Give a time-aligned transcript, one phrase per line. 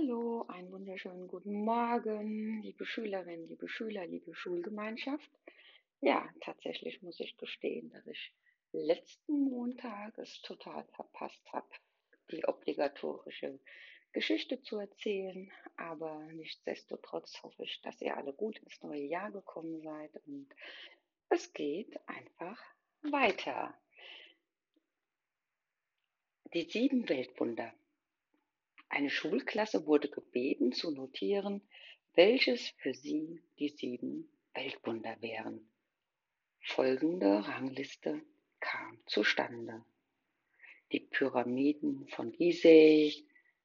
[0.00, 5.28] Hallo, einen wunderschönen guten Morgen, liebe Schülerinnen, liebe Schüler, liebe Schulgemeinschaft.
[6.00, 8.32] Ja, tatsächlich muss ich gestehen, dass ich
[8.70, 11.68] letzten Montag es total verpasst habe,
[12.30, 13.58] die obligatorische
[14.12, 15.50] Geschichte zu erzählen.
[15.76, 20.46] Aber nichtsdestotrotz hoffe ich, dass ihr alle gut ins neue Jahr gekommen seid und
[21.28, 22.62] es geht einfach
[23.02, 23.74] weiter.
[26.54, 27.74] Die sieben Weltwunder.
[28.90, 31.60] Eine Schulklasse wurde gebeten zu notieren,
[32.14, 35.70] welches für sie die sieben Weltwunder wären.
[36.60, 38.22] Folgende Rangliste
[38.60, 39.84] kam zustande.
[40.90, 43.24] Die Pyramiden von Gizeh,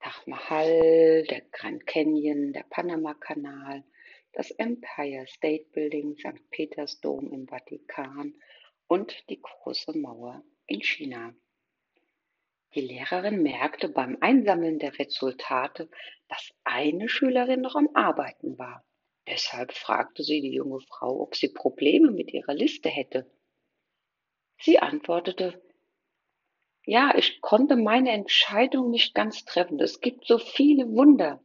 [0.00, 3.84] Taj Mahal, der Grand Canyon, der Panama-Kanal,
[4.32, 6.50] das Empire State Building, St.
[6.50, 8.34] Petersdom im Vatikan
[8.88, 11.34] und die Große Mauer in China.
[12.74, 15.88] Die Lehrerin merkte beim Einsammeln der Resultate,
[16.28, 18.84] dass eine Schülerin noch am Arbeiten war.
[19.28, 23.30] Deshalb fragte sie die junge Frau, ob sie Probleme mit ihrer Liste hätte.
[24.58, 25.62] Sie antwortete,
[26.84, 29.80] ja, ich konnte meine Entscheidung nicht ganz treffen.
[29.80, 31.42] Es gibt so viele Wunder.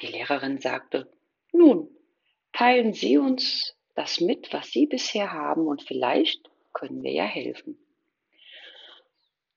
[0.00, 1.10] Die Lehrerin sagte,
[1.52, 1.88] nun,
[2.52, 7.76] teilen Sie uns das mit, was Sie bisher haben, und vielleicht können wir ja helfen.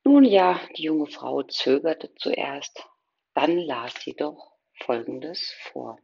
[0.08, 2.88] Nun ja, die junge Frau zögerte zuerst,
[3.34, 6.00] dann las sie doch Folgendes vor.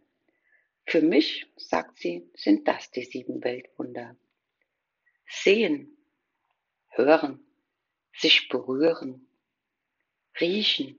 [0.86, 4.18] Für mich, sagt sie, sind das die sieben Weltwunder.
[5.28, 5.96] Sehen,
[6.90, 7.46] hören,
[8.12, 9.28] sich berühren,
[10.40, 10.98] riechen,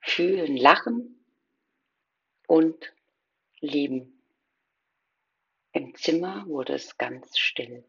[0.00, 1.24] fühlen, lachen
[2.48, 2.92] und
[3.60, 4.24] lieben.
[5.70, 7.84] Im Zimmer wurde es ganz still.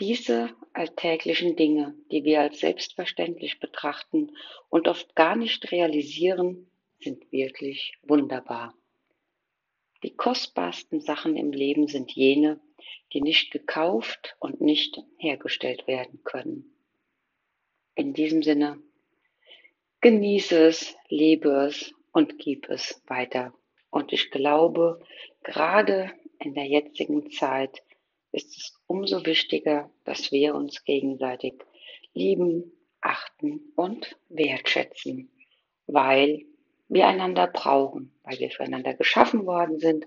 [0.00, 4.36] Diese alltäglichen Dinge, die wir als selbstverständlich betrachten
[4.68, 8.74] und oft gar nicht realisieren, sind wirklich wunderbar.
[10.04, 12.60] Die kostbarsten Sachen im Leben sind jene,
[13.12, 16.72] die nicht gekauft und nicht hergestellt werden können.
[17.96, 18.80] In diesem Sinne,
[20.00, 23.52] genieße es, lebe es und gib es weiter.
[23.90, 25.04] Und ich glaube,
[25.42, 27.82] gerade in der jetzigen Zeit
[28.32, 31.54] ist es umso wichtiger, dass wir uns gegenseitig
[32.14, 35.30] lieben, achten und wertschätzen,
[35.86, 36.44] weil
[36.88, 40.06] wir einander brauchen, weil wir füreinander geschaffen worden sind,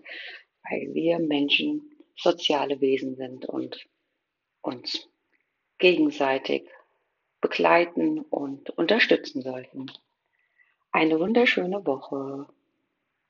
[0.69, 1.81] weil wir Menschen
[2.15, 3.87] soziale Wesen sind und
[4.61, 5.09] uns
[5.77, 6.67] gegenseitig
[7.39, 9.87] begleiten und unterstützen sollten.
[10.91, 12.47] Eine wunderschöne Woche.